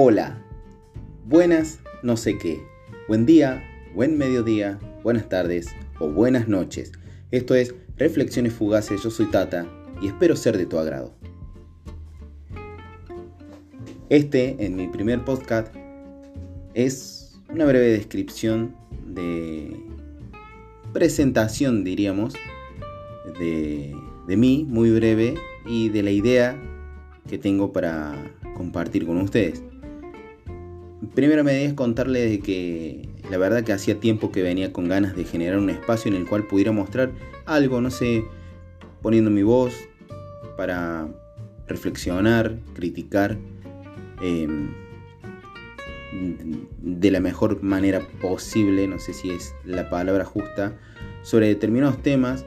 Hola, 0.00 0.40
buenas 1.26 1.80
no 2.04 2.16
sé 2.16 2.38
qué, 2.38 2.64
buen 3.08 3.26
día, 3.26 3.64
buen 3.96 4.16
mediodía, 4.16 4.78
buenas 5.02 5.28
tardes 5.28 5.74
o 5.98 6.08
buenas 6.08 6.46
noches. 6.46 6.92
Esto 7.32 7.56
es 7.56 7.74
Reflexiones 7.96 8.52
Fugaces, 8.52 9.02
yo 9.02 9.10
soy 9.10 9.26
Tata 9.26 9.66
y 10.00 10.06
espero 10.06 10.36
ser 10.36 10.56
de 10.56 10.66
tu 10.66 10.78
agrado. 10.78 11.16
Este, 14.08 14.64
en 14.64 14.76
mi 14.76 14.86
primer 14.86 15.24
podcast, 15.24 15.74
es 16.74 17.36
una 17.50 17.64
breve 17.64 17.88
descripción 17.88 18.76
de 19.04 19.76
presentación, 20.92 21.82
diríamos, 21.82 22.34
de, 23.40 23.96
de 24.28 24.36
mí, 24.36 24.64
muy 24.64 24.92
breve, 24.92 25.34
y 25.66 25.88
de 25.88 26.04
la 26.04 26.12
idea 26.12 26.56
que 27.28 27.36
tengo 27.36 27.72
para 27.72 28.14
compartir 28.54 29.04
con 29.04 29.16
ustedes. 29.20 29.60
Primero 31.14 31.44
me 31.44 31.64
es 31.64 31.74
contarles 31.74 32.28
de 32.28 32.40
que 32.40 33.08
la 33.30 33.38
verdad 33.38 33.62
que 33.62 33.72
hacía 33.72 34.00
tiempo 34.00 34.32
que 34.32 34.42
venía 34.42 34.72
con 34.72 34.88
ganas 34.88 35.14
de 35.14 35.24
generar 35.24 35.58
un 35.58 35.70
espacio 35.70 36.10
en 36.10 36.16
el 36.16 36.26
cual 36.26 36.46
pudiera 36.46 36.72
mostrar 36.72 37.12
algo, 37.46 37.80
no 37.80 37.90
sé, 37.90 38.24
poniendo 39.00 39.30
mi 39.30 39.44
voz 39.44 39.74
para 40.56 41.08
reflexionar, 41.68 42.58
criticar 42.74 43.38
em, 44.22 44.70
de 46.82 47.10
la 47.12 47.20
mejor 47.20 47.62
manera 47.62 48.00
posible, 48.20 48.88
no 48.88 48.98
sé 48.98 49.12
si 49.12 49.30
es 49.30 49.54
la 49.64 49.88
palabra 49.90 50.24
justa, 50.24 50.76
sobre 51.22 51.46
determinados 51.46 52.02
temas 52.02 52.44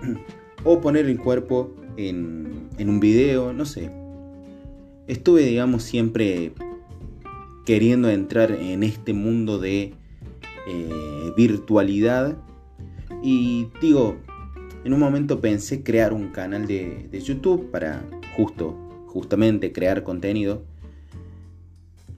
o 0.64 0.80
poner 0.80 1.04
el 1.04 1.18
cuerpo 1.18 1.74
en, 1.98 2.68
en 2.78 2.88
un 2.88 2.98
video, 2.98 3.52
no 3.52 3.66
sé. 3.66 3.90
Estuve, 5.06 5.42
digamos, 5.42 5.82
siempre 5.82 6.52
queriendo 7.64 8.10
entrar 8.10 8.50
en 8.52 8.82
este 8.82 9.12
mundo 9.12 9.58
de 9.58 9.94
eh, 10.66 11.32
virtualidad. 11.36 12.36
Y 13.22 13.68
digo, 13.80 14.16
en 14.84 14.94
un 14.94 15.00
momento 15.00 15.40
pensé 15.40 15.82
crear 15.82 16.12
un 16.12 16.28
canal 16.28 16.66
de, 16.66 17.08
YouTube 17.22 17.70
para 17.70 18.04
justo, 18.36 18.76
justamente 19.06 19.72
crear 19.72 20.02
contenido. 20.02 20.64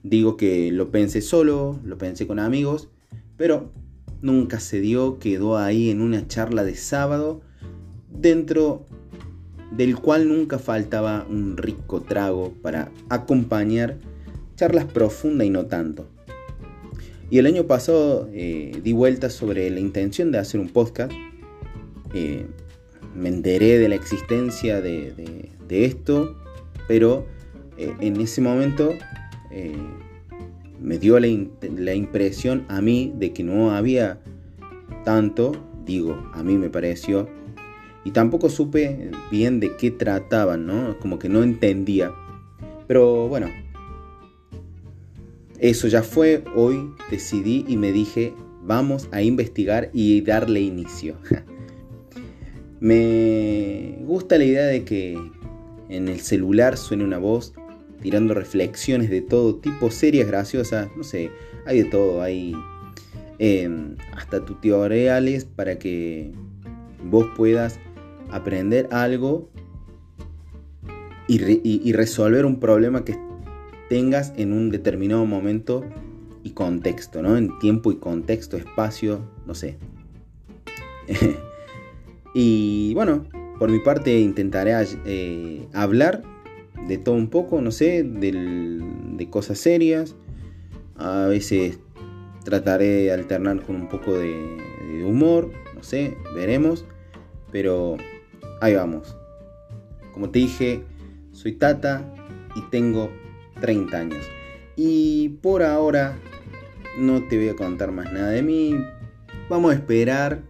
Digo 0.03 0.37
que 0.37 0.71
lo 0.71 0.91
pensé 0.91 1.21
solo, 1.21 1.79
lo 1.83 1.97
pensé 1.97 2.27
con 2.27 2.39
amigos, 2.39 2.89
pero 3.37 3.71
nunca 4.21 4.59
se 4.59 4.79
dio, 4.79 5.19
quedó 5.19 5.57
ahí 5.57 5.89
en 5.89 6.01
una 6.01 6.27
charla 6.27 6.63
de 6.63 6.75
sábado, 6.75 7.41
dentro 8.09 8.85
del 9.71 9.97
cual 9.97 10.27
nunca 10.27 10.59
faltaba 10.59 11.25
un 11.29 11.57
rico 11.57 12.01
trago 12.01 12.53
para 12.61 12.91
acompañar 13.09 13.97
charlas 14.55 14.85
profundas 14.85 15.47
y 15.47 15.49
no 15.49 15.65
tanto. 15.65 16.07
Y 17.29 17.39
el 17.39 17.47
año 17.47 17.65
pasado 17.65 18.29
eh, 18.33 18.79
di 18.83 18.93
vueltas 18.93 19.33
sobre 19.33 19.69
la 19.69 19.79
intención 19.79 20.31
de 20.31 20.37
hacer 20.37 20.59
un 20.59 20.69
podcast. 20.69 21.11
Eh, 22.13 22.45
me 23.15 23.29
enteré 23.29 23.79
de 23.79 23.89
la 23.89 23.95
existencia 23.95 24.81
de, 24.81 25.49
esto, 25.69 26.35
pero 26.87 27.25
eh, 27.77 27.91
en 27.99 28.21
ese 28.21 28.41
momento 28.41 28.93
me 30.79 30.99
dio 30.99 31.19
la, 31.19 31.27
la, 31.75 31.95
impresión 31.95 32.65
a 32.67 32.81
mí 32.81 33.13
de 33.17 33.33
que 33.33 33.43
no 33.43 33.71
había 33.71 34.19
tanto, 35.03 35.53
digo, 35.85 36.29
a 36.33 36.43
mí 36.43 36.57
me 36.57 36.69
pareció, 36.69 37.27
y 38.03 38.11
tampoco 38.11 38.49
supe 38.49 39.09
bien 39.31 39.59
de 39.59 39.75
qué 39.77 39.89
trataban, 39.91 40.65
¿no? 40.67 40.97
Como 40.99 41.17
que 41.19 41.29
no 41.29 41.41
entendía. 41.41 42.11
Pero 42.87 43.27
bueno, 43.27 43.47
eso 45.63 45.87
ya 45.87 46.03
fue, 46.03 46.43
hoy 46.55 46.93
decidí 47.09 47.63
y 47.69 47.77
me 47.77 47.93
dije, 47.93 48.33
vamos 48.63 49.07
a 49.13 49.21
investigar 49.21 49.89
y 49.93 50.19
darle 50.19 50.59
inicio. 50.59 51.15
me 52.81 53.97
gusta 54.01 54.37
la 54.37 54.43
idea 54.43 54.65
de 54.65 54.83
que 54.83 55.17
en 55.87 56.09
el 56.09 56.19
celular 56.19 56.75
suene 56.75 57.05
una 57.05 57.17
voz 57.17 57.53
tirando 58.01 58.33
reflexiones 58.33 59.09
de 59.09 59.21
todo 59.21 59.55
tipo, 59.55 59.89
serias, 59.89 60.27
graciosas, 60.27 60.89
no 60.97 61.03
sé, 61.05 61.31
hay 61.65 61.83
de 61.83 61.89
todo, 61.89 62.21
hay 62.21 62.53
em, 63.39 63.95
hasta 64.17 64.43
tutoriales 64.43 65.45
para 65.45 65.79
que 65.79 66.33
vos 67.09 67.27
puedas 67.37 67.79
aprender 68.31 68.89
algo 68.91 69.49
y, 71.29 71.39
y 71.63 71.93
resolver 71.93 72.45
un 72.45 72.59
problema 72.59 73.05
que 73.05 73.17
tengas 73.93 74.33
en 74.37 74.53
un 74.53 74.71
determinado 74.71 75.23
momento 75.27 75.85
y 76.41 76.53
contexto, 76.53 77.21
¿no? 77.21 77.37
En 77.37 77.59
tiempo 77.59 77.91
y 77.91 77.97
contexto, 77.97 78.57
espacio, 78.57 79.21
no 79.45 79.53
sé. 79.53 79.77
y 82.33 82.91
bueno, 82.95 83.27
por 83.59 83.69
mi 83.69 83.77
parte 83.77 84.19
intentaré 84.19 84.73
eh, 85.05 85.67
hablar 85.73 86.23
de 86.87 86.97
todo 86.97 87.13
un 87.13 87.27
poco, 87.27 87.61
no 87.61 87.69
sé, 87.69 88.01
de 88.03 89.27
cosas 89.29 89.59
serias. 89.59 90.15
A 90.95 91.27
veces 91.27 91.77
trataré 92.43 92.87
de 92.87 93.11
alternar 93.11 93.61
con 93.61 93.75
un 93.75 93.89
poco 93.89 94.17
de, 94.17 94.57
de 94.91 95.05
humor, 95.05 95.51
no 95.75 95.83
sé, 95.83 96.17
veremos. 96.33 96.83
Pero 97.51 97.97
ahí 98.59 98.73
vamos. 98.73 99.15
Como 100.15 100.31
te 100.31 100.39
dije, 100.39 100.81
soy 101.31 101.51
Tata 101.51 102.11
y 102.55 102.61
tengo 102.71 103.11
30 103.63 103.97
años. 103.97 104.25
Y 104.75 105.29
por 105.41 105.63
ahora 105.63 106.17
no 106.99 107.25
te 107.29 107.37
voy 107.37 107.47
a 107.47 107.55
contar 107.55 107.93
más 107.93 108.11
nada 108.11 108.31
de 108.31 108.43
mí. 108.43 108.75
Vamos 109.49 109.71
a 109.71 109.75
esperar 109.75 110.43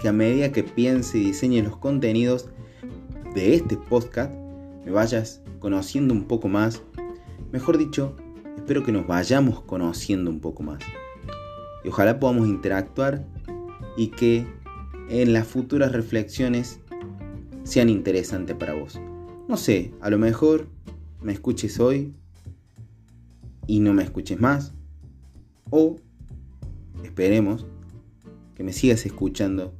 que 0.00 0.08
a 0.08 0.12
medida 0.12 0.52
que 0.52 0.62
piense 0.62 1.18
y 1.18 1.24
diseñe 1.24 1.62
los 1.62 1.76
contenidos 1.76 2.48
de 3.34 3.56
este 3.56 3.76
podcast, 3.76 4.32
me 4.84 4.92
vayas 4.92 5.42
conociendo 5.58 6.14
un 6.14 6.24
poco 6.24 6.46
más. 6.46 6.80
Mejor 7.50 7.76
dicho, 7.76 8.14
espero 8.56 8.84
que 8.84 8.92
nos 8.92 9.04
vayamos 9.04 9.62
conociendo 9.62 10.30
un 10.30 10.38
poco 10.38 10.62
más. 10.62 10.78
Y 11.82 11.88
ojalá 11.88 12.20
podamos 12.20 12.46
interactuar 12.46 13.26
y 13.96 14.08
que 14.08 14.46
en 15.08 15.32
las 15.32 15.48
futuras 15.48 15.90
reflexiones 15.90 16.78
sean 17.64 17.88
interesantes 17.88 18.54
para 18.54 18.74
vos. 18.74 19.00
No 19.48 19.56
sé, 19.56 19.92
a 20.00 20.08
lo 20.08 20.18
mejor 20.18 20.68
me 21.20 21.32
escuches 21.32 21.80
hoy 21.80 22.14
y 23.70 23.78
no 23.78 23.92
me 23.92 24.02
escuches 24.02 24.40
más. 24.40 24.72
O 25.70 25.94
esperemos 27.04 27.66
que 28.56 28.64
me 28.64 28.72
sigas 28.72 29.06
escuchando, 29.06 29.72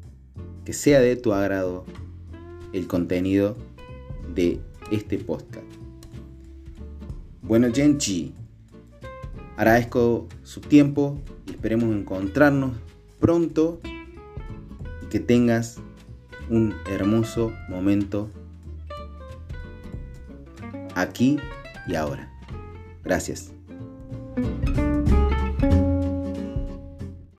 que 0.65 0.73
sea 0.73 1.01
de 1.01 1.17
tu 1.17 1.33
agrado 1.33 1.85
el 2.73 2.87
contenido 2.87 3.57
de 4.33 4.61
este 4.93 5.19
podcast. 5.19 5.67
Bueno, 7.43 7.67
Genchi, 7.75 8.33
agradezco 9.57 10.29
su 10.45 10.61
tiempo 10.61 11.19
y 11.49 11.51
esperemos 11.51 11.93
encontrarnos 11.93 12.77
pronto 13.19 13.81
y 15.03 15.07
que 15.07 15.19
tengas 15.19 15.79
un 16.49 16.77
hermoso 16.89 17.53
momento 17.69 18.31
aquí 20.95 21.41
y 21.89 21.97
ahora. 21.97 22.33
Gracias. 23.03 23.51
Thank 24.43 24.79
you. 24.79 24.90